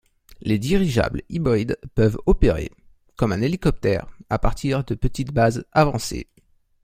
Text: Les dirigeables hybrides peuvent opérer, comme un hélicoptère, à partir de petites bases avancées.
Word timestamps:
Les 0.41 0.57
dirigeables 0.57 1.21
hybrides 1.29 1.77
peuvent 1.93 2.17
opérer, 2.25 2.71
comme 3.15 3.33
un 3.33 3.41
hélicoptère, 3.41 4.07
à 4.31 4.39
partir 4.39 4.83
de 4.83 4.95
petites 4.95 5.31
bases 5.31 5.63
avancées. 5.73 6.25